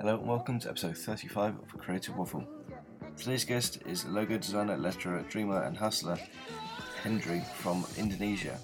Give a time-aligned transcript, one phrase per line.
[0.00, 2.46] Hello and welcome to episode 35 of Creative Waffle.
[3.16, 6.16] Today's guest is logo designer, letterer, dreamer, and hustler
[7.02, 8.56] Hendry from Indonesia.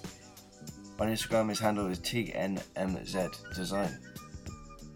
[1.01, 3.99] On Instagram, his handle is TNMZ Design.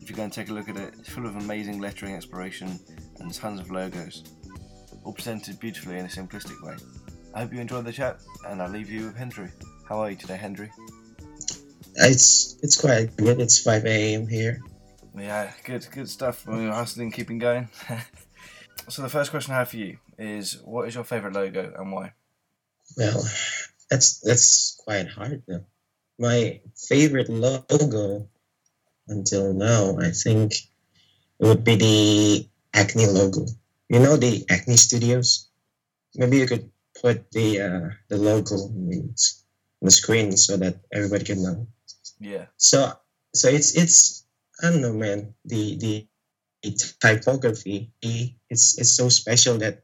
[0.00, 2.78] If you go and take a look at it, it's full of amazing lettering inspiration
[3.18, 4.23] and tons of logos,
[5.02, 6.77] all presented beautifully in a simplistic way.
[7.34, 9.50] I hope you enjoyed the chat, and I'll leave you with Hendry.
[9.88, 10.70] How are you today, Hendry?
[11.96, 13.41] It's it's quite good.
[13.41, 14.28] It's 5 a.m.
[14.28, 14.60] here.
[15.20, 16.46] Yeah, good, good stuff.
[16.46, 17.68] We're hustling, keeping going.
[18.88, 21.92] so the first question I have for you is, what is your favourite logo and
[21.92, 22.12] why?
[22.96, 23.24] Well,
[23.90, 25.64] that's that's quite hard though.
[26.18, 28.28] My favorite logo
[29.09, 30.52] until now, I think,
[31.38, 33.46] it would be the Acne logo.
[33.88, 35.48] You know the Acne Studios.
[36.14, 39.14] Maybe you could put the uh, the logo on
[39.80, 41.66] the screen so that everybody can know.
[42.20, 42.46] Yeah.
[42.56, 42.92] So
[43.34, 44.24] so it's it's
[44.62, 45.34] I don't know, man.
[45.44, 46.09] The the,
[46.62, 46.70] the
[47.01, 47.92] typography
[48.51, 49.82] it's it's so special that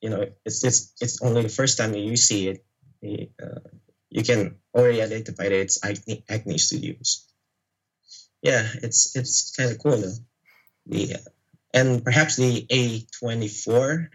[0.00, 2.64] you know it's it's it's only the first time you see it.
[3.42, 3.60] Uh,
[4.10, 7.28] you can already identify that it's Acne, Acne Studios.
[8.42, 10.18] Yeah, it's it's kind of cool though.
[10.86, 11.18] The uh,
[11.74, 14.10] and perhaps the A twenty four.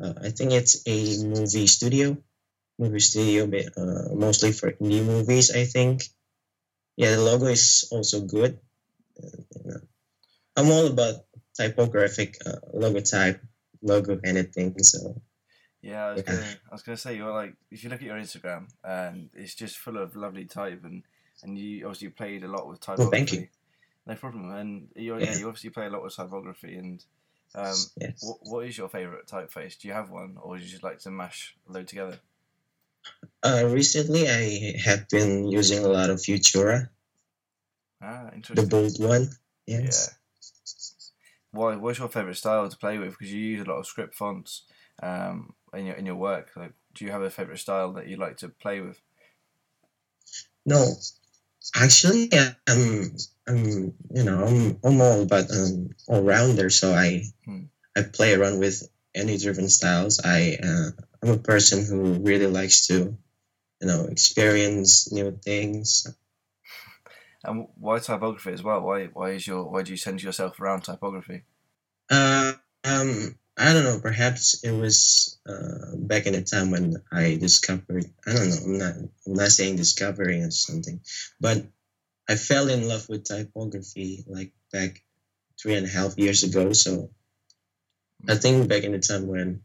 [0.00, 2.16] Uh, I think it's a movie studio,
[2.78, 3.44] movie studio,
[3.76, 5.50] uh, mostly for indie movies.
[5.54, 6.04] I think
[6.98, 8.58] yeah, the logo is also good.
[10.56, 11.14] I'm all about
[11.56, 13.40] typographic uh, logo type,
[13.80, 14.76] logo anything.
[14.80, 15.22] So
[15.80, 16.32] yeah, I was, yeah.
[16.32, 19.54] Gonna, I was gonna say you're like if you look at your Instagram and it's
[19.54, 21.04] just full of lovely type and
[21.44, 23.02] and you obviously played a lot with typography.
[23.02, 23.46] Well, thank you.
[24.04, 24.50] No problem.
[24.50, 25.26] And you yeah.
[25.26, 27.04] yeah, you obviously play a lot with typography and.
[27.54, 28.18] Um, yes.
[28.20, 29.78] what, what is your favorite typeface?
[29.78, 32.18] Do you have one, or do you just like to mash a load together?
[33.42, 36.88] Uh, recently, I have been using a lot of Futura.
[38.02, 38.64] Ah, interesting.
[38.64, 39.28] The bold one.
[39.66, 40.08] Yes.
[40.10, 40.14] Yeah.
[41.52, 41.76] Why?
[41.76, 43.10] What's your favorite style to play with?
[43.10, 44.62] Because you use a lot of script fonts
[45.02, 46.50] um, in your in your work.
[46.56, 49.00] Like, do you have a favorite style that you like to play with?
[50.66, 50.94] No,
[51.74, 52.30] actually,
[52.68, 53.16] I'm,
[53.46, 56.70] I'm you know, I'm, I'm all about um, all rounder.
[56.70, 57.64] So I, hmm.
[57.96, 60.20] I play around with any driven styles.
[60.24, 60.90] I, uh,
[61.22, 63.16] I'm a person who really likes to,
[63.80, 66.06] you know, experience new things.
[67.44, 68.80] And why typography as well?
[68.80, 71.42] Why why is your why do you send yourself around typography?
[72.10, 72.52] Uh,
[72.84, 74.00] um, I don't know.
[74.00, 78.06] Perhaps it was uh, back in the time when I discovered.
[78.26, 78.56] I don't know.
[78.64, 78.94] I'm not.
[79.26, 81.00] I'm not saying discovering or something,
[81.40, 81.66] but
[82.28, 85.02] I fell in love with typography like back
[85.60, 86.72] three and a half years ago.
[86.72, 87.10] So
[88.28, 89.62] I think back in the time when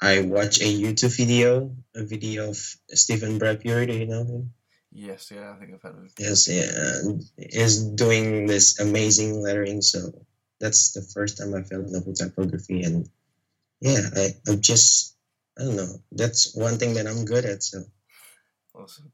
[0.00, 2.58] I watched a YouTube video, a video of
[2.90, 3.86] Stephen Bradbury.
[3.86, 4.52] Do you know him?
[4.92, 6.12] Yes, yeah, I think I've heard of it.
[6.18, 6.70] Yes, yeah,
[7.38, 9.82] is doing this amazing lettering.
[9.82, 10.26] So
[10.60, 13.08] that's the first time I fell in love with typography, and
[13.80, 15.16] yeah, I, I'm just
[15.58, 16.00] I don't know.
[16.12, 17.62] That's one thing that I'm good at.
[17.62, 17.84] So
[18.74, 19.12] awesome.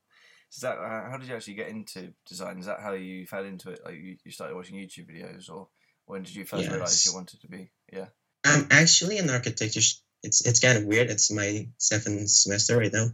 [0.52, 2.58] Is that uh, how did you actually get into design?
[2.58, 3.80] Is that how you fell into it?
[3.84, 5.68] Like you, you started watching YouTube videos, or
[6.06, 6.72] when did you first yes.
[6.72, 7.70] realize you wanted to be?
[7.92, 8.06] Yeah.
[8.44, 9.80] I'm actually an architecture.
[10.22, 11.10] It's it's kind of weird.
[11.10, 13.08] It's my seventh semester right now,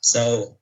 [0.00, 0.58] so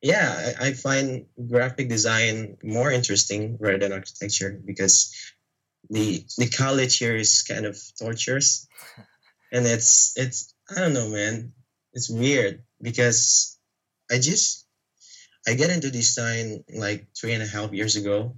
[0.00, 5.14] yeah, I, I find graphic design more interesting rather than architecture because
[5.90, 8.68] the the college here is kind of torturous,
[9.52, 11.52] and it's it's I don't know, man.
[11.92, 13.58] It's weird because
[14.10, 14.66] I just
[15.48, 18.36] I get into design like three and a half years ago,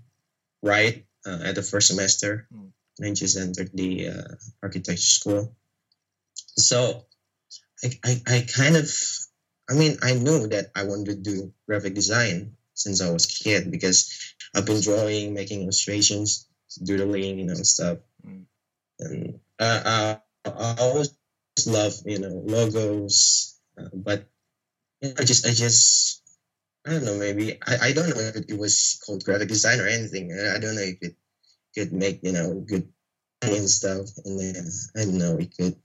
[0.62, 2.46] right uh, at the first semester.
[2.54, 2.72] Mm.
[3.02, 5.56] I just entered the uh, architecture school,
[6.60, 7.06] so
[7.82, 8.90] I, I I kind of
[9.70, 13.44] I mean, I knew that I wanted to do graphic design since I was a
[13.44, 16.48] kid because I've been drawing, making illustrations,
[16.82, 17.98] doodling, you know, stuff.
[18.26, 18.46] Mm.
[18.98, 21.14] And uh, uh, I always
[21.66, 24.26] love, you know, logos, uh, but
[25.00, 26.22] you know, I just, I just,
[26.84, 29.86] I don't know, maybe I, I don't know if it was called graphic design or
[29.86, 30.32] anything.
[30.32, 31.14] I don't know if it
[31.76, 32.88] could make, you know, good
[33.42, 34.08] and stuff.
[34.24, 35.76] And then I don't know, it could,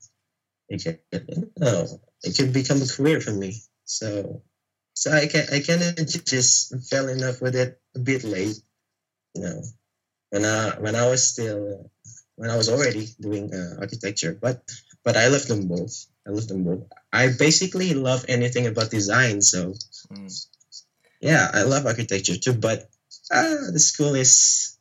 [0.68, 1.86] it could, know,
[2.22, 3.60] it could become a career for me.
[3.84, 4.42] So,
[4.94, 8.58] so I can I kind of just fell in love with it a bit late,
[9.34, 9.62] you know,
[10.30, 11.90] when I when I was still
[12.36, 14.62] when I was already doing uh, architecture, but
[15.04, 16.06] but I love them both.
[16.26, 16.82] I love them both.
[17.12, 19.40] I basically love anything about design.
[19.40, 19.74] So,
[20.10, 20.46] mm.
[21.20, 22.54] yeah, I love architecture too.
[22.54, 22.90] But
[23.30, 24.76] uh, the school is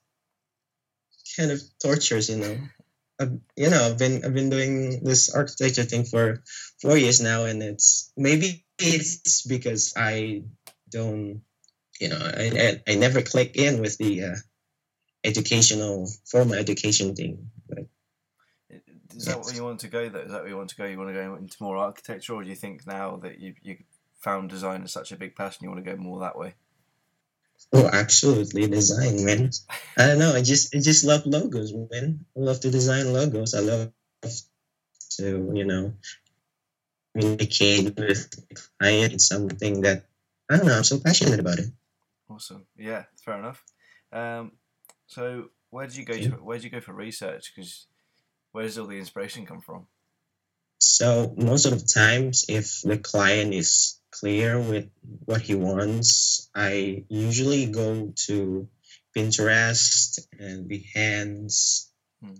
[1.37, 2.57] kind of tortures, you know.
[3.19, 6.43] I've, you know, I've been I've been doing this architecture thing for
[6.81, 10.43] four years now, and it's maybe it's because I
[10.89, 11.41] don't,
[11.99, 14.35] you know, I, I, I never click in with the uh,
[15.23, 17.49] educational formal education thing.
[17.69, 17.85] But
[19.15, 20.19] is that what you want to go though?
[20.19, 20.85] Is that where you want to go?
[20.85, 23.77] You want to go into more architecture, or do you think now that you you
[24.19, 26.55] found design as such a big passion, you want to go more that way?
[27.73, 29.49] Oh, absolutely, design, man.
[29.97, 30.33] I don't know.
[30.33, 32.25] I just I just love logos, man.
[32.35, 33.53] I love to design logos.
[33.53, 33.91] I love
[35.17, 35.93] to you know
[37.13, 39.13] communicate with the client.
[39.13, 40.05] It's something that
[40.49, 40.77] I don't know.
[40.77, 41.69] I'm so passionate about it.
[42.29, 42.65] Awesome.
[42.77, 43.63] Yeah, fair enough.
[44.11, 44.53] Um,
[45.07, 46.13] so where did you go?
[46.17, 47.53] To, where did you go for research?
[47.55, 47.87] Because
[48.51, 49.87] where does all the inspiration come from?
[50.79, 54.87] So most of the times, if the client is clear with
[55.25, 58.67] what he wants, I usually go to
[59.15, 61.91] Pinterest and Behance.
[62.23, 62.39] Hmm.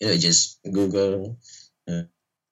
[0.00, 1.38] You know, just Google,
[1.88, 2.04] uh,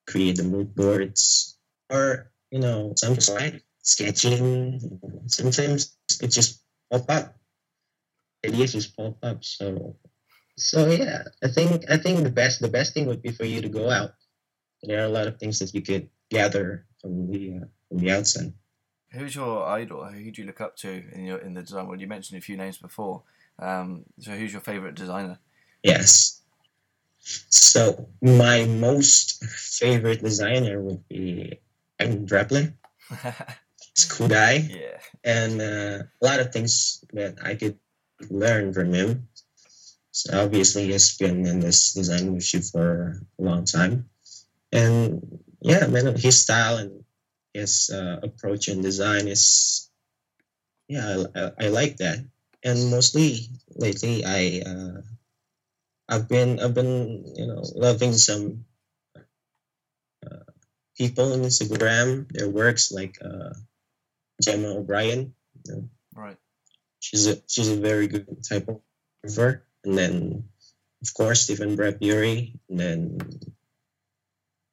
[0.07, 1.59] create the mood boards,
[1.91, 4.81] or you know, sometimes like sketching.
[5.27, 7.37] Sometimes it just pop up.
[8.47, 9.45] Ideas just pop up.
[9.45, 9.97] So
[10.57, 13.61] so yeah, I think I think the best the best thing would be for you
[13.61, 14.15] to go out.
[14.83, 18.11] There are a lot of things that you could gather from the uh, from the
[18.13, 18.53] outside.
[19.13, 20.05] Who's your idol?
[20.05, 22.01] Who do you look up to in your in the design world?
[22.01, 23.23] You mentioned a few names before.
[23.59, 25.39] Um, so who's your favorite designer?
[25.83, 26.41] Yes.
[27.21, 31.61] So my most favorite designer would be
[32.01, 32.75] Aaron Draplin.
[33.95, 34.69] He's a cool guy.
[34.71, 34.99] Yeah.
[35.25, 37.79] And uh, a lot of things that I could
[38.31, 39.29] learn from him.
[40.11, 44.11] So obviously, he's been in this design industry for a long time,
[44.71, 47.03] and yeah, man, his style and
[47.55, 49.91] his uh, approach and design is,
[50.89, 52.19] yeah, I, I, like that.
[52.65, 55.01] And mostly lately, I uh,
[56.09, 58.65] I've been I've been you know loving some
[60.25, 60.47] uh,
[60.97, 63.55] people on Instagram, their works like uh,
[64.43, 65.35] Gemma O'Brien.
[65.67, 65.89] You know.
[66.15, 66.37] Right.
[67.01, 70.45] She's a she's a very good typographer and then
[71.03, 73.19] of course Stephen Bradbury, and then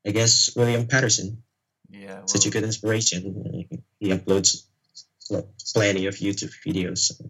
[0.06, 1.44] I guess William Paterson.
[1.90, 3.68] Yeah, well, such a good inspiration.
[4.00, 4.64] He uploads
[5.74, 7.00] plenty of YouTube videos.
[7.00, 7.30] So.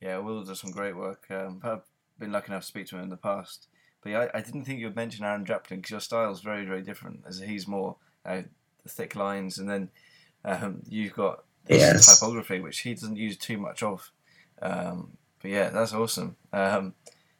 [0.00, 1.24] Yeah, Will does some great work.
[1.30, 1.82] Um, I've
[2.18, 3.68] been lucky enough to speak to him in the past.
[4.02, 6.64] But yeah, I, I didn't think you'd mention Aaron Draplin because your style is very,
[6.64, 7.24] very different.
[7.26, 7.96] As he's more
[8.26, 8.42] uh,
[8.88, 9.90] thick lines, and then
[10.44, 12.18] um, you've got yes.
[12.18, 14.10] typography, which he doesn't use too much of.
[14.60, 16.36] Um, but yeah, that's awesome.
[16.52, 16.94] Um,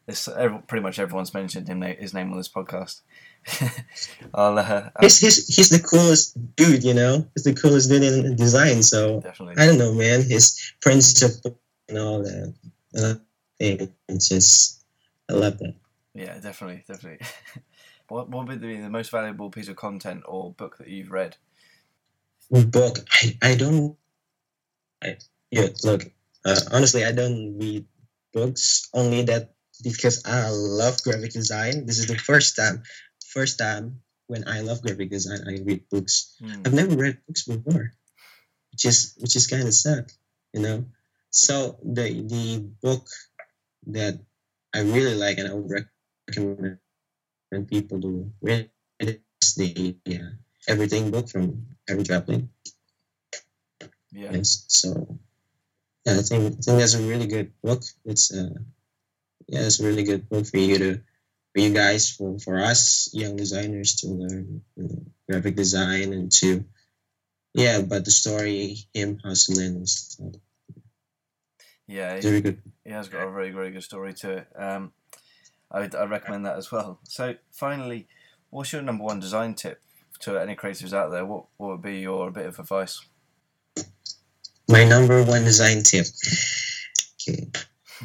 [0.07, 0.29] this
[0.67, 3.03] pretty much everyone's mentioned him his name on this podcast.
[4.35, 7.27] I'll, uh, he's, he's, he's the coolest dude, you know.
[7.35, 8.83] He's the coolest dude in design.
[8.83, 9.63] So definitely.
[9.63, 10.23] I don't know, man.
[10.23, 11.59] His principle
[11.89, 12.55] and all that.
[12.97, 13.15] Uh,
[13.59, 14.85] it's just
[15.31, 15.75] I love that.
[16.15, 17.27] Yeah, definitely, definitely.
[18.09, 21.37] what what would be the most valuable piece of content or book that you've read?
[22.51, 23.97] Book, I I don't.
[25.03, 25.17] I
[25.51, 25.69] yeah.
[25.85, 26.05] Look,
[26.45, 27.87] uh, honestly, I don't read
[28.33, 31.87] books only that because I love graphic design.
[31.87, 32.82] This is the first time,
[33.26, 36.37] first time when I love graphic design, I read books.
[36.40, 36.67] Mm.
[36.67, 37.93] I've never read books before,
[38.73, 40.12] which is which is kind of sad,
[40.52, 40.87] you know.
[41.31, 43.08] So the the book
[43.88, 44.19] that
[44.73, 46.79] I really like and I would recommend
[47.69, 48.70] people to read
[49.00, 50.38] is the yeah,
[50.69, 52.49] Everything book from Aaron Draplin.
[54.12, 54.32] Yeah.
[54.32, 54.64] Yes.
[54.69, 55.19] So
[56.06, 57.82] yeah, I think I think that's a really good book.
[58.05, 58.55] It's uh,
[59.53, 60.94] yeah, it's a really good book for you to
[61.53, 66.32] for you guys for for us young designers to learn you know, graphic design and
[66.32, 66.65] to
[67.53, 70.32] yeah, but the story him hustling and stuff.
[71.87, 72.63] Yeah, very good.
[72.82, 74.49] He has got a very very good story to it.
[74.56, 74.93] Um,
[75.71, 76.99] I I recommend that as well.
[77.05, 78.09] So finally,
[78.49, 79.82] what's your number one design tip
[80.21, 81.27] to any creatives out there?
[81.27, 83.05] What what would be your bit of advice?
[84.67, 86.06] My number one design tip.
[87.21, 87.51] Okay.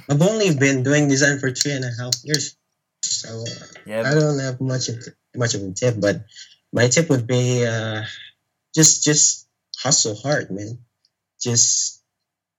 [0.10, 2.56] I've only been doing design for three and a half years,
[3.02, 3.44] so
[3.86, 4.98] yeah, I don't have much of
[5.36, 6.00] much of a tip.
[6.00, 6.26] But
[6.72, 8.04] my tip would be uh,
[8.76, 10.80] just just hustle hard, man.
[11.42, 12.04] Just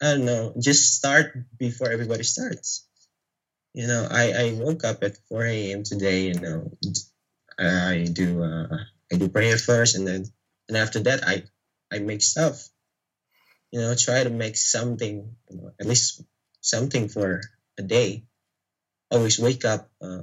[0.02, 2.86] I don't know, just start before everybody starts.
[3.74, 5.82] You know, I I woke up at four a.m.
[5.82, 6.28] today.
[6.28, 6.72] You know,
[7.58, 8.76] I do uh,
[9.12, 10.24] I do prayer first, and then
[10.68, 11.44] and after that I
[11.92, 12.68] I make stuff
[13.72, 16.22] you know try to make something you know, at least
[16.68, 17.40] something for
[17.78, 18.24] a day.
[19.10, 20.22] Always wake up uh,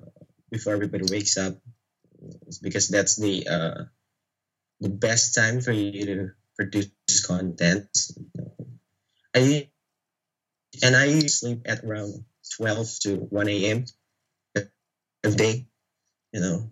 [0.52, 1.56] before everybody wakes up.
[2.62, 3.84] Because that's the uh,
[4.80, 7.90] the best time for you to produce content.
[9.36, 9.70] I
[10.84, 12.26] and i sleep at around
[12.58, 13.86] 12 to 1 a.m
[15.24, 15.66] every day
[16.34, 16.70] you know.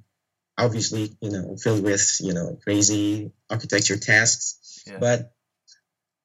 [0.57, 4.83] Obviously you know filled with you know crazy architecture tasks.
[4.85, 4.97] Yeah.
[4.99, 5.33] but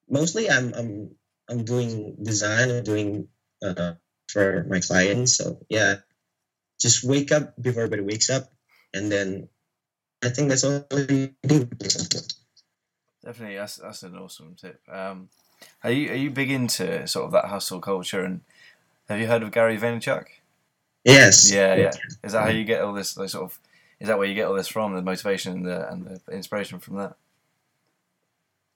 [0.09, 1.15] mostly I'm I'm
[1.49, 3.27] I'm doing design, I'm doing
[3.63, 3.93] uh,
[4.27, 5.37] for my clients.
[5.37, 5.95] So yeah,
[6.79, 8.51] just wake up before everybody wakes up,
[8.93, 9.49] and then
[10.23, 11.69] I think that's all you do.
[13.23, 14.81] Definitely, that's that's an awesome tip.
[14.89, 15.29] Um,
[15.83, 18.23] are you are you big into sort of that hustle culture?
[18.23, 18.41] And
[19.07, 20.25] have you heard of Gary Vaynerchuk?
[21.03, 21.51] Yes.
[21.51, 21.91] Yeah, yeah.
[22.23, 23.59] Is that how you get all this like, sort of?
[23.99, 24.95] Is that where you get all this from?
[24.95, 27.15] The motivation and the and the inspiration from that?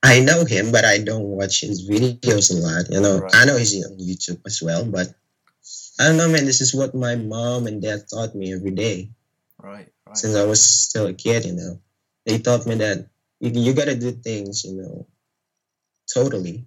[0.04, 2.92] I know him, but I don't watch his videos a lot.
[2.92, 3.36] You know, Right.
[3.36, 5.08] I know he's on YouTube as well, but
[6.00, 6.46] I don't know, man.
[6.46, 9.12] This is what my mom and dad taught me every day
[9.58, 10.18] Right, right.
[10.18, 11.46] since I was still a kid.
[11.46, 11.80] You know,
[12.26, 13.08] they taught me that
[13.40, 15.08] you, you gotta do things, you know,
[16.14, 16.66] totally.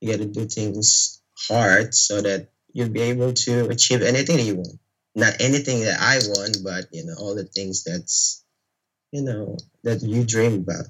[0.00, 4.56] You gotta do things hard so that you'll be able to achieve anything that you
[4.56, 4.78] want.
[5.14, 8.44] Not anything that I want, but you know, all the things that's
[9.12, 10.86] you know that you dream about.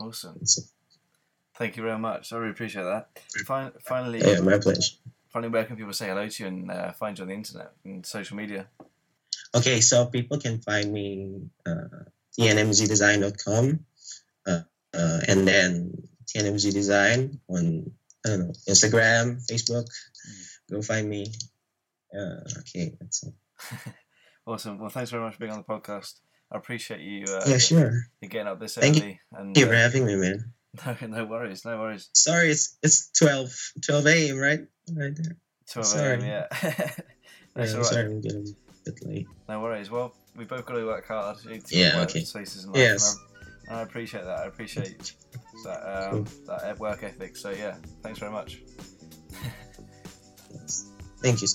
[0.00, 0.40] Awesome.
[1.56, 2.32] Thank you very much.
[2.32, 3.08] I really appreciate that.
[3.46, 4.96] Fin- finally, yeah, my pleasure.
[5.28, 7.72] finally, where can people say hello to you and uh, find you on the internet
[7.84, 8.66] and social media?
[9.54, 12.04] Okay, so people can find me uh,
[12.38, 13.80] tnmzdesign.com
[14.46, 14.60] uh,
[14.94, 15.92] uh, and then
[16.26, 17.90] tnmz design on
[18.24, 19.86] I don't know Instagram, Facebook.
[20.70, 21.26] Go find me.
[22.14, 23.34] Uh, okay, that's all.
[24.46, 24.78] Awesome.
[24.78, 26.20] Well, thanks very much for being on the podcast.
[26.52, 27.24] I appreciate you.
[27.28, 28.02] Uh, yeah, sure.
[28.20, 29.02] you getting up this Thank you.
[29.02, 29.20] early.
[29.34, 30.52] And Thank you for uh, having me, man.
[30.86, 32.08] no, no worries, no worries.
[32.14, 33.50] Sorry, it's it's 12,
[33.84, 34.36] 12 a.m.
[34.38, 34.60] right
[34.94, 35.36] right there.
[35.70, 36.14] Twelve Sorry.
[36.14, 36.24] a.m.
[36.24, 36.46] Yeah.
[37.54, 37.86] That's Yeah, all right.
[37.86, 39.26] Sorry, I'm getting a bit late.
[39.48, 39.90] No worries.
[39.90, 41.38] Well, we both got to work hard.
[41.70, 42.20] Yeah, okay.
[42.24, 43.16] Spaces in life, Yes.
[43.68, 44.40] and I, appreciate that.
[44.40, 45.12] I appreciate
[45.64, 47.36] that um, that work ethic.
[47.36, 48.60] So yeah, thanks very much.
[50.52, 50.86] Yes.
[51.22, 51.48] Thank you.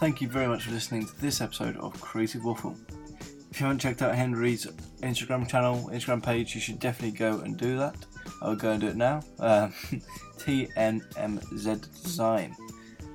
[0.00, 2.76] Thank you very much for listening to this episode of Creative Waffle.
[3.54, 4.66] If you haven't checked out Henry's
[5.00, 7.94] Instagram channel, Instagram page, you should definitely go and do that.
[8.42, 9.20] I will go and do it now.
[9.38, 9.72] Um,
[10.38, 12.56] TNMZ Design.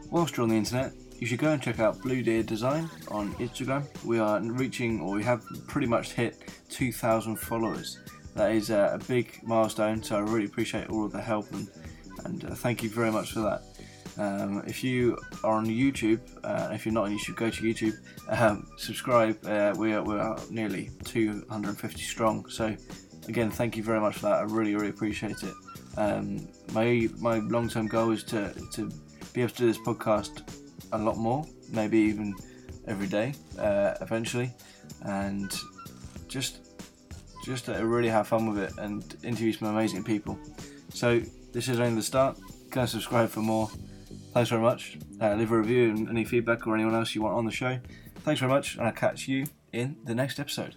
[0.09, 3.33] Whilst you're on the internet, you should go and check out Blue Deer Design on
[3.33, 3.83] Instagram.
[4.05, 6.37] We are reaching, or we have pretty much hit
[6.69, 7.99] 2,000 followers.
[8.35, 11.67] That is uh, a big milestone, so I really appreciate all of the help and,
[12.23, 13.63] and uh, thank you very much for that.
[14.19, 17.97] Um, if you are on YouTube, uh, if you're not on YouTube, go to YouTube,
[18.27, 19.37] um, subscribe.
[19.45, 22.47] Uh, we are we are nearly 250 strong.
[22.49, 22.75] So
[23.29, 24.39] again, thank you very much for that.
[24.39, 25.53] I really really appreciate it.
[25.97, 28.91] Um, my my long term goal is to to
[29.33, 30.41] be able to do this podcast
[30.91, 32.35] a lot more, maybe even
[32.87, 34.51] every day uh, eventually,
[35.03, 35.49] and
[36.27, 36.67] just
[37.45, 40.37] just to really have fun with it and interview some amazing people.
[40.93, 41.21] So
[41.53, 42.37] this is only the start.
[42.69, 43.69] Go subscribe for more.
[44.33, 44.97] Thanks very much.
[45.19, 47.79] Uh, leave a review and any feedback or anyone else you want on the show.
[48.19, 50.75] Thanks very much, and I'll catch you in the next episode.